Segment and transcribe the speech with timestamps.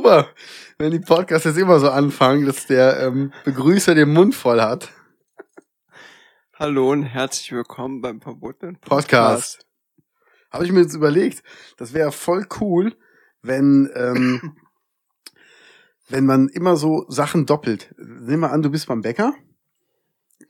[0.00, 0.28] super.
[0.80, 4.88] Wenn die Podcasts jetzt immer so anfangen, dass der ähm, Begrüßer den Mund voll hat.
[6.54, 9.66] Hallo und herzlich willkommen beim verbotenen Podcast.
[10.50, 11.42] Habe ich mir jetzt überlegt,
[11.76, 12.96] das wäre voll cool,
[13.42, 14.56] wenn, ähm,
[16.08, 17.94] wenn man immer so Sachen doppelt.
[17.98, 19.34] Nimm mal an, du bist beim Bäcker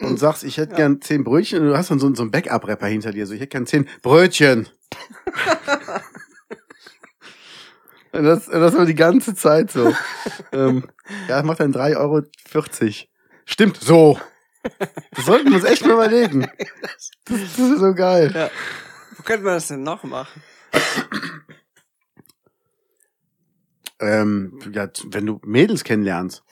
[0.00, 0.76] und sagst, ich hätte Ja.
[0.76, 3.26] gern zehn Brötchen und du hast dann so, so einen Backup-Rapper hinter dir.
[3.26, 4.68] So, ich hätte gern zehn Brötchen.
[8.12, 9.94] Und das, das war die ganze Zeit so.
[10.52, 10.88] ähm,
[11.28, 12.22] ja, das macht dann 3,40 Euro.
[13.44, 14.18] Stimmt, so.
[15.12, 16.48] Das sollten wir uns echt mal überlegen.
[16.82, 18.30] Das, das ist so geil.
[18.34, 18.50] Ja.
[19.16, 20.42] Wo könnte man das denn noch machen?
[24.00, 26.42] Ähm, ja, wenn du Mädels kennenlernst.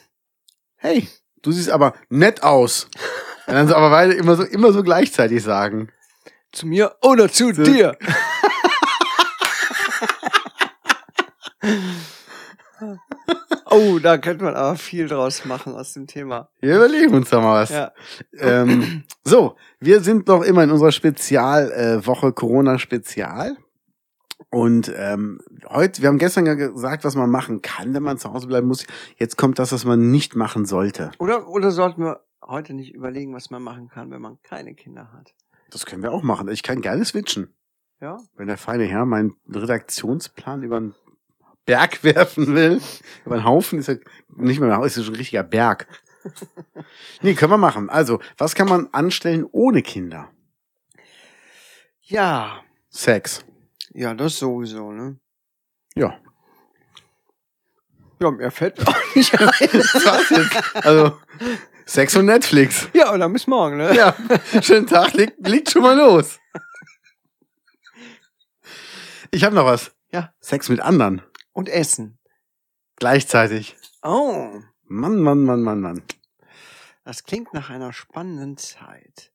[0.77, 1.09] Hey,
[1.43, 2.89] du siehst aber nett aus.
[3.47, 5.91] Und dann so aber beide immer so, immer so gleichzeitig sagen.
[6.53, 7.62] Zu mir oder zu So.
[7.62, 7.97] dir?
[13.70, 16.48] oh, da könnte man aber viel draus machen aus dem Thema.
[16.60, 17.70] Wir überlegen uns da mal was.
[17.70, 17.92] Ja.
[18.38, 23.56] Ähm, so, wir sind noch immer in unserer Spezialwoche äh, Woche Corona Spezial.
[24.50, 28.32] Und ähm, heute, wir haben gestern ja gesagt, was man machen kann, wenn man zu
[28.32, 28.86] Hause bleiben muss.
[29.16, 31.10] Jetzt kommt das, was man nicht machen sollte.
[31.19, 35.12] Oder, oder sollten wir heute nicht überlegen, was man machen kann, wenn man keine Kinder
[35.12, 35.34] hat?
[35.70, 36.48] Das können wir auch machen.
[36.48, 37.55] Ich kann gerne switchen.
[38.00, 38.19] Ja?
[38.36, 40.94] Wenn der feine Herr meinen Redaktionsplan über einen
[41.69, 42.80] Berg werfen will,
[43.27, 43.98] über einen Haufen, ist er
[44.36, 45.86] nicht mehr ein Haufen, ist er schon ein richtiger Berg.
[47.20, 47.91] nee, können wir machen.
[47.91, 50.31] Also, was kann man anstellen ohne Kinder?
[52.00, 52.62] Ja.
[52.88, 53.44] Sex.
[53.93, 55.19] Ja, das sowieso, ne?
[55.94, 56.19] Ja.
[58.20, 59.53] Ja, mir fällt auch nicht ein.
[59.70, 60.87] Jetzt.
[60.87, 61.19] Also,
[61.84, 62.88] Sex und Netflix.
[62.94, 63.94] Ja, oder bis morgen, ne?
[63.94, 64.16] Ja,
[64.62, 66.38] schönen Tag, liegt, liegt schon mal los.
[69.31, 69.93] Ich habe noch was.
[70.10, 70.32] Ja.
[70.41, 71.22] Sex mit anderen.
[71.58, 72.20] Und Essen.
[72.94, 73.76] Gleichzeitig.
[74.04, 76.02] Oh, Mann, Mann, Mann, Mann, Mann.
[77.04, 79.32] das klingt nach einer spannenden Zeit.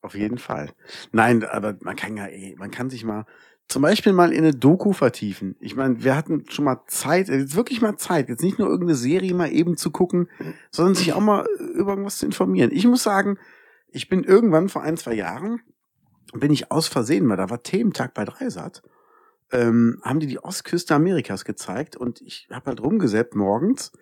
[0.00, 0.72] Auf jeden Fall.
[1.12, 3.24] Nein, aber man kann ja, eh, man kann sich mal
[3.68, 5.54] zum Beispiel mal in eine Doku vertiefen.
[5.60, 8.96] Ich meine, wir hatten schon mal Zeit, jetzt wirklich mal Zeit, jetzt nicht nur irgendeine
[8.96, 10.28] Serie mal eben zu gucken,
[10.72, 11.46] sondern sich auch mal
[11.76, 12.72] über irgendwas zu informieren.
[12.72, 13.38] Ich muss sagen,
[13.92, 15.60] ich bin irgendwann vor ein, zwei Jahren,
[16.32, 18.82] bin ich aus Versehen mal, da war Thementag bei Dreisat,
[19.52, 23.92] ähm, haben die die Ostküste Amerikas gezeigt und ich habe halt rumgesäppt morgens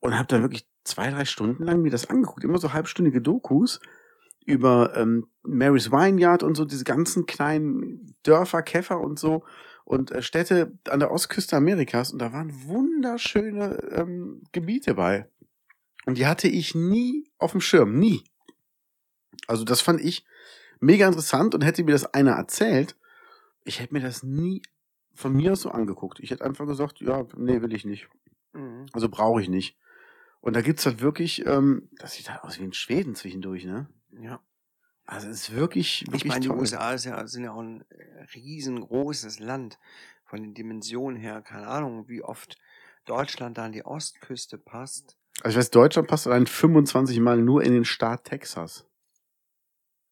[0.00, 3.80] und habe dann wirklich zwei, drei Stunden lang mir das angeguckt, immer so halbstündige Dokus
[4.44, 9.44] über ähm, Mary's Vineyard und so diese ganzen kleinen Dörfer, Käfer und so
[9.84, 15.28] und äh, Städte an der Ostküste Amerikas und da waren wunderschöne ähm, Gebiete bei.
[16.06, 18.22] Und die hatte ich nie auf dem Schirm, nie.
[19.48, 20.24] Also das fand ich
[20.80, 22.96] mega interessant und hätte mir das einer erzählt,
[23.66, 24.62] ich hätte mir das nie
[25.14, 26.20] von mir aus so angeguckt.
[26.20, 28.08] Ich hätte einfach gesagt, ja, nee, will ich nicht.
[28.52, 28.86] Mhm.
[28.92, 29.76] Also brauche ich nicht.
[30.40, 33.88] Und da gibt's halt wirklich, ähm, das sieht halt aus wie in Schweden zwischendurch, ne?
[34.12, 34.40] Ja.
[35.04, 36.58] Also es ist wirklich, wirklich Ich meine, die toll.
[36.58, 39.78] USA ja, sind ja auch ein äh, riesengroßes Land
[40.24, 41.42] von den Dimensionen her.
[41.42, 42.58] Keine Ahnung, wie oft
[43.04, 45.16] Deutschland da an die Ostküste passt.
[45.42, 48.86] Also ich weiß, Deutschland passt allein 25 Mal nur in den Staat Texas.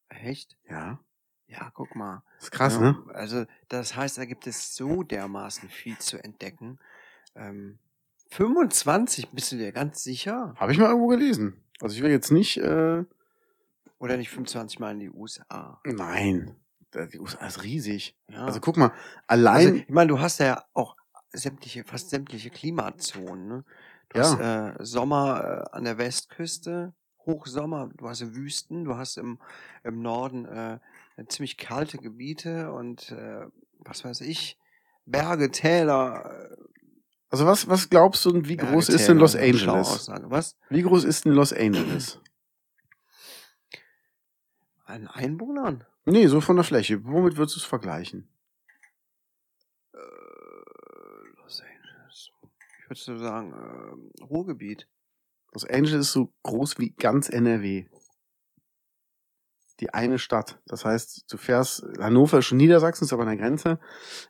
[0.09, 0.57] Echt?
[0.69, 1.01] Ja.
[1.47, 2.23] Ja, guck mal.
[2.39, 3.05] ist krass, ja, ne?
[3.15, 6.79] Also, das heißt, da gibt es so dermaßen viel zu entdecken.
[7.35, 7.79] Ähm,
[8.31, 10.55] 25, bist du dir ganz sicher?
[10.57, 11.63] Habe ich mal irgendwo gelesen.
[11.81, 13.05] Also ich will jetzt nicht, äh,
[13.99, 15.81] Oder nicht 25 Mal in die USA?
[15.85, 16.57] nein.
[17.13, 18.17] Die USA ist riesig.
[18.29, 18.47] Ja.
[18.47, 20.97] Also guck mal, Also, allein, ich meine, du hast ja auch
[21.33, 23.49] sämtliche, fast sämtliche Klimazonen.
[23.49, 23.65] Ne?
[24.11, 24.39] Du Ja.
[24.39, 26.95] hast äh, Sommer äh, an der Westküste,
[27.27, 29.41] Hochsommer, du hast Wüsten, du hast im,
[29.83, 30.79] im Norden äh,
[31.29, 33.47] ziemlich kalte Gebiete und äh,
[33.79, 34.59] was weiß ich,
[35.07, 36.51] Berge, Täler.
[36.51, 36.57] äh,
[37.31, 40.11] also was, was glaubst du, und wie Berge, groß ist denn Täler, Los schlaue Angeles?
[40.31, 40.57] Was?
[40.71, 42.21] Wie groß ist denn Los Angeles?
[44.85, 45.85] An Einwohnern?
[46.05, 47.05] Nee, so von der Fläche.
[47.05, 48.29] Womit würdest du es vergleichen?
[49.93, 49.99] Äh,
[51.37, 52.31] Los Angeles.
[52.83, 54.87] Ich würde so sagen, äh, Ruhrgebiet.
[55.53, 57.87] Los Angeles ist so groß wie ganz NRW.
[59.81, 60.61] Die eine Stadt.
[60.67, 63.81] Das heißt, du fährst, Hannover ist schon Niedersachsen, ist aber an der Grenze.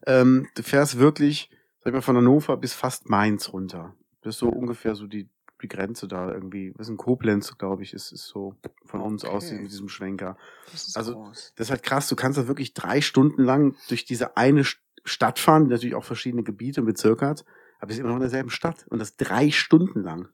[0.06, 1.50] Ähm, du fährst wirklich,
[1.81, 3.94] sag ich mal, von Hannover bis fast Mainz runter.
[4.23, 5.29] Das ist so ungefähr so die,
[5.62, 8.55] die Grenze da irgendwie, was in Koblenz, glaube ich, ist, ist so
[8.87, 9.61] von uns aus Okay.
[9.61, 10.37] mit diesem Schwenker.
[10.73, 11.52] Das ist Also, groß.
[11.56, 12.08] Das ist halt krass.
[12.08, 15.94] Du kannst da wirklich drei Stunden lang durch diese eine St- Stadt fahren, die natürlich
[15.94, 17.44] auch verschiedene Gebiete und Bezirke hat,
[17.79, 18.87] aber es ist immer noch in derselben Stadt.
[18.88, 20.29] Und das drei Stunden lang.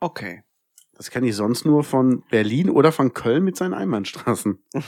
[0.00, 0.44] Okay.
[1.00, 4.58] Das kenne ich sonst nur von Berlin oder von Köln mit seinen Einbahnstraßen.
[4.74, 4.80] du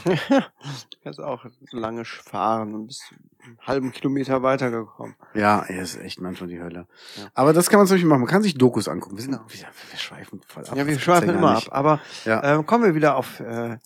[1.02, 5.14] kannst auch so lange fahren und bist einen halben Kilometer weitergekommen.
[5.32, 6.86] Ja, ey, das ist echt manchmal die Hölle.
[7.16, 7.30] Ja.
[7.32, 8.20] Aber das kann man zum Beispiel machen.
[8.20, 9.16] Man kann sich Dokus angucken.
[9.16, 9.44] Wir, sind, Genau.
[9.48, 10.76] wir, wir schweifen voll ab.
[10.76, 11.64] Ja, wir schweifen immer ab.
[11.70, 12.56] Aber Ja.
[12.58, 13.40] ähm, kommen wir wieder auf.
[13.40, 13.78] Äh,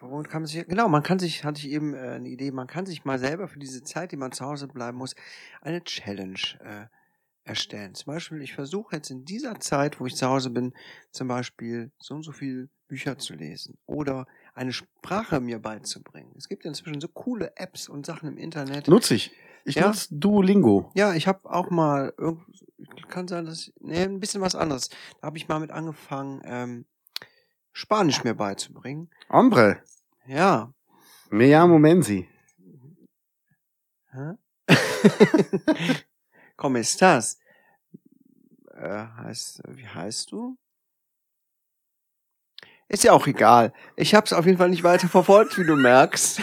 [0.00, 2.66] wo kann man sich, genau, man kann sich, hatte ich eben äh, eine Idee, man
[2.66, 5.14] kann sich mal selber für diese Zeit, die man zu Hause bleiben muss,
[5.60, 6.86] eine Challenge äh,
[7.46, 7.94] erstellen.
[7.94, 10.74] Zum Beispiel, ich versuche jetzt in dieser Zeit, wo ich zu Hause bin,
[11.12, 16.32] zum Beispiel so und so viel Bücher zu lesen oder eine Sprache mir beizubringen.
[16.36, 18.88] Es gibt inzwischen so coole Apps und Sachen im Internet.
[18.88, 19.32] Nutze ich.
[19.64, 19.88] Ich Ja?
[19.88, 20.90] nutze Duolingo.
[20.94, 22.14] Ja, ich habe auch mal,
[23.08, 24.88] kann sein, dass, nee, ein bisschen was anderes.
[25.20, 26.86] Da habe ich mal mit angefangen, ähm,
[27.72, 29.10] Spanisch mir beizubringen.
[29.28, 29.82] Hombre.
[30.26, 30.72] Ja.
[31.28, 32.26] Me llamo Menzi.
[34.12, 34.32] Hä?
[36.56, 37.38] ¿Cómo estás?
[38.74, 40.56] Äh, heißt, wie heißt du?
[42.88, 43.72] Ist ja auch egal.
[43.96, 46.40] Ich habe es auf jeden Fall nicht weiter verfolgt, wie du merkst.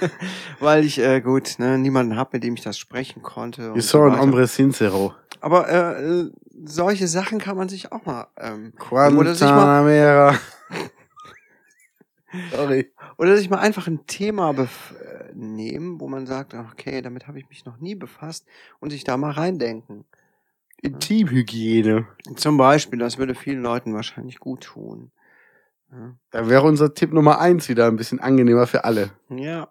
[0.60, 3.70] Weil ich, äh, gut, ne, niemanden habe, mit dem ich das sprechen konnte.
[3.70, 4.22] und Yo so soy un weiter.
[4.22, 5.14] hombre sincero.
[5.40, 6.30] Aber äh,
[6.64, 10.38] solche Sachen kann man sich auch mal ähm, Oder sich mal-.
[12.50, 12.92] Sorry.
[13.18, 14.94] Oder sich mal einfach ein Thema bef
[15.34, 18.46] nehmen, wo man sagt, okay, damit habe ich mich noch nie befasst
[18.80, 20.04] und sich da mal reindenken.
[20.80, 22.06] Intimhygiene.
[22.36, 25.12] Zum Beispiel, das würde vielen Leuten wahrscheinlich gut tun.
[25.90, 26.14] Ja.
[26.30, 29.10] Da wäre unser Tipp Nummer eins wieder ein bisschen angenehmer für alle.
[29.30, 29.70] ja.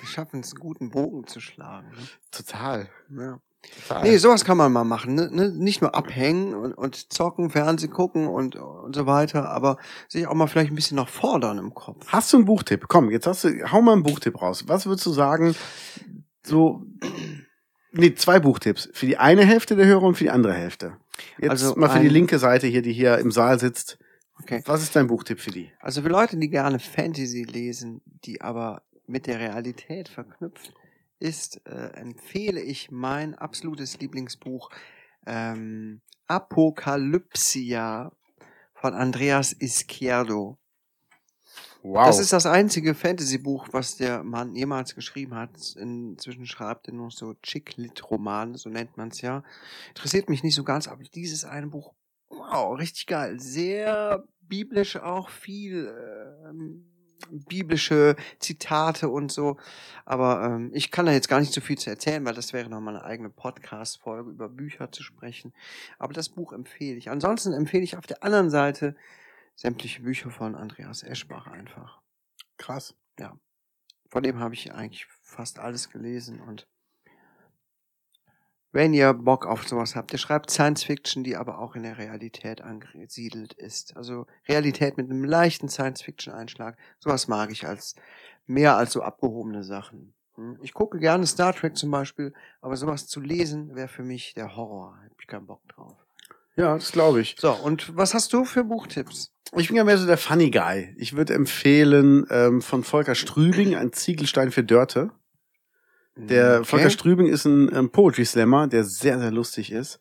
[0.00, 1.90] Wir schaffen es, einen guten Bogen zu schlagen.
[2.30, 2.88] Total.
[3.08, 3.22] Ne?
[3.24, 3.40] Ja.
[3.70, 4.02] Total.
[4.02, 5.14] Nee, sowas kann man mal machen.
[5.14, 5.30] Ne?
[5.30, 5.50] Ne?
[5.50, 9.78] Nicht nur abhängen und, und zocken, Fernsehen gucken und, und so weiter, aber
[10.08, 12.06] sich auch mal vielleicht ein bisschen noch fordern im Kopf.
[12.08, 12.86] Hast du einen Buchtipp?
[12.88, 14.64] Komm, jetzt hast du, hau mal einen Buchtipp raus.
[14.66, 15.54] Was würdest du sagen?
[16.44, 16.82] So,
[17.92, 18.88] nee, zwei Buchtipps.
[18.92, 20.96] Für die eine Hälfte der Hörer und für die andere Hälfte.
[21.38, 23.98] Jetzt Also mal für die linke Seite hier, die hier im Saal sitzt.
[24.40, 24.62] Okay.
[24.66, 25.72] Was ist dein Buchtipp für die?
[25.80, 30.72] Also für Leute, die gerne Fantasy lesen, die aber mit der Realität verknüpft
[31.18, 34.70] ist, äh, empfehle ich mein absolutes Lieblingsbuch
[35.26, 38.12] ähm, Apokalypsia
[38.74, 40.58] von Andreas Izquierdo.
[41.82, 42.06] Wow.
[42.06, 45.76] Das ist das einzige Fantasy-Buch, was der Mann jemals geschrieben hat.
[45.76, 49.44] Inzwischen schreibt er nur so Chick-Lit-Romane, so nennt man es ja.
[49.88, 51.94] Interessiert mich nicht so ganz, aber dieses eine Buch,
[52.28, 53.38] wow, richtig geil.
[53.38, 55.94] Sehr biblisch auch, viel
[56.46, 56.84] ähm,
[57.30, 59.56] biblische Zitate und so.
[60.04, 62.68] Aber ähm, ich kann da jetzt gar nicht so viel zu erzählen, weil das wäre
[62.68, 65.52] nochmal eine eigene Podcast-Folge über Bücher zu sprechen.
[65.98, 67.10] Aber das Buch empfehle ich.
[67.10, 68.96] Ansonsten empfehle ich auf der anderen Seite
[69.54, 72.00] sämtliche Bücher von Andreas Eschbach einfach.
[72.56, 72.94] krass.
[74.08, 76.66] Von dem habe ich eigentlich fast alles gelesen und
[78.72, 81.98] wenn ihr Bock auf sowas habt, der schreibt Science Fiction, die aber auch in der
[81.98, 83.96] Realität angesiedelt ist.
[83.96, 86.76] Also Realität mit einem leichten Science Fiction Einschlag.
[86.98, 87.94] Sowas mag ich als
[88.46, 90.14] mehr als so abgehobene Sachen.
[90.34, 90.58] Hm?
[90.62, 94.56] Ich gucke gerne Star Trek zum Beispiel, aber sowas zu lesen wäre für mich der
[94.56, 94.98] Horror.
[95.02, 95.96] Hab ich keinen Bock drauf.
[96.56, 97.36] Ja, das glaube ich.
[97.38, 99.32] So, und was hast du für Buchtipps?
[99.56, 100.94] Ich bin ja mehr so der Funny Guy.
[100.98, 105.10] Ich würde empfehlen ähm, von Volker Strübing, ein Ziegelstein für Dörte.
[106.18, 106.64] Der Okay.
[106.64, 110.00] Volker Strübing ist ein ähm, Poetry Slammer, der sehr, sehr lustig ist.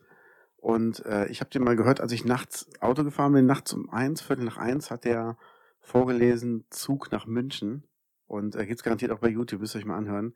[0.58, 3.90] Und äh, ich habe den mal gehört, als ich nachts Auto gefahren bin, nachts um
[3.90, 5.38] eins, Viertel nach eins, hat der
[5.80, 7.84] vorgelesen Zug nach München.
[8.26, 10.34] Und äh, gibt's garantiert auch bei YouTube, müsst ihr euch mal anhören.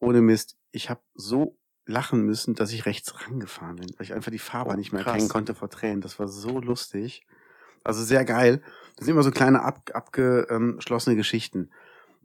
[0.00, 4.30] Ohne Mist, ich habe so lachen müssen, dass ich rechts rangefahren bin, weil ich einfach
[4.30, 5.12] die Fahrbahn Oh, nicht mehr krass.
[5.14, 6.00] erkennen konnte vor Tränen.
[6.00, 7.26] Das war so lustig.
[7.84, 8.62] Also sehr geil.
[8.96, 11.70] Das sind immer so kleine ab, abgeschlossene Geschichten.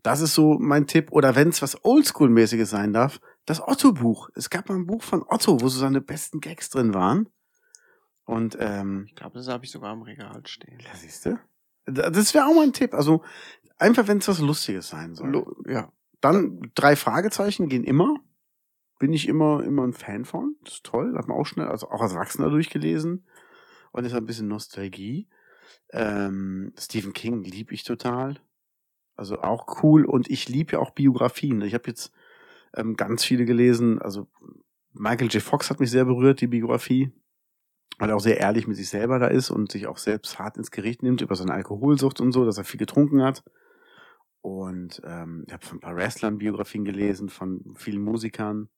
[0.05, 1.11] Das ist so mein Tipp.
[1.11, 4.29] Oder wenn es was Oldschool-mäßiges sein darf, das Otto-Buch.
[4.35, 7.29] Es gab mal ein Buch von Otto, wo so seine besten Gags drin waren.
[8.25, 10.79] Und ähm, Ich glaube, das habe ich sogar im Regal stehen.
[10.79, 11.39] ja, siehst du?
[11.85, 12.93] Das wäre auch mal ein Tipp.
[12.93, 13.23] Also
[13.77, 15.29] einfach, wenn es was Lustiges sein soll.
[15.29, 15.91] Lo- Ja.
[16.21, 18.15] Dann drei Fragezeichen gehen immer.
[18.97, 20.55] Bin ich immer, immer ein Fan von.
[20.63, 21.15] Das ist toll.
[21.17, 23.27] Hat man auch schnell, also auch als Erwachsener durchgelesen.
[23.91, 25.29] Und ist ein bisschen Nostalgie.
[25.91, 28.39] Ähm, Stephen King lieb ich total.
[29.15, 30.05] Also auch cool.
[30.05, 31.61] Und ich liebe ja auch Biografien.
[31.61, 32.11] Ich habe jetzt
[32.75, 34.01] ähm, ganz viele gelesen.
[34.01, 34.27] Also
[34.93, 35.41] Michael J.
[35.41, 37.11] Fox hat mich sehr berührt, die Biografie.
[37.97, 40.57] Weil er auch sehr ehrlich mit sich selber da ist und sich auch selbst hart
[40.57, 43.43] ins Gericht nimmt über seine Alkoholsucht und so, dass er viel getrunken hat.
[44.41, 48.69] Und ähm, ich habe von ein paar Wrestlern Biografien gelesen, von vielen Musikern.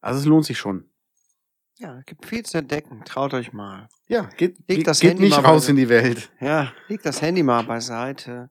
[0.00, 0.90] Also es lohnt sich schon.
[1.76, 3.02] Ja, es gibt viel zu entdecken.
[3.04, 3.88] Traut euch mal.
[4.06, 6.32] Ja, geht, Leg geht, das geht Handy nicht mal raus in die Welt.
[6.40, 8.50] Ja, legt das Handy mal beiseite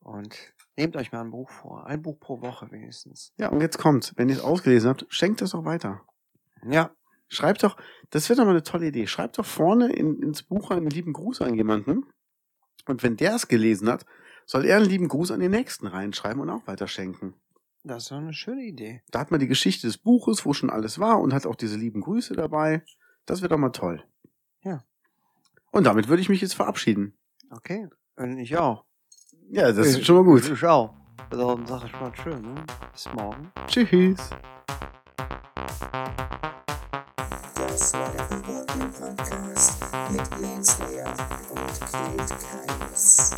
[0.00, 0.34] und
[0.76, 1.86] nehmt euch mal ein Buch vor.
[1.86, 3.32] Ein Buch pro Woche wenigstens.
[3.36, 4.12] Ja, und jetzt kommt's.
[4.16, 6.02] Wenn ihr es ausgelesen habt, schenkt es auch weiter.
[6.64, 6.94] Ja,
[7.32, 7.78] Schreibt doch,
[8.10, 9.06] das wäre doch mal eine tolle Idee.
[9.06, 12.04] Schreibt doch vorne in, ins Buch einen lieben Gruß an jemanden.
[12.86, 14.04] Und wenn der es gelesen hat,
[14.44, 17.34] soll er einen lieben Gruß an den nächsten reinschreiben und auch weiter schenken.
[17.84, 19.00] das ist doch eine schöne Idee.
[19.10, 21.78] Da hat man die Geschichte des Buches, wo schon alles war und hat auch diese
[21.78, 22.84] lieben Grüße dabei.
[23.24, 24.04] Das wäre doch mal toll.
[24.62, 24.84] Ja.
[25.70, 27.16] Und damit würde ich mich jetzt verabschieden.
[27.50, 27.88] Okay.
[28.36, 28.84] Ich auch.
[29.54, 30.48] Ja, das ist schon mal gut.
[30.48, 30.94] Ich auch.
[31.30, 32.64] Also, Dann sag ich mal schön, ne?
[32.90, 33.52] Bis morgen.
[33.66, 34.30] Tschüss.
[37.54, 39.76] Das war der Unboarding Podcast
[40.10, 41.06] mit Jens Lehr
[41.50, 42.34] und Kate
[42.78, 43.36] Keines.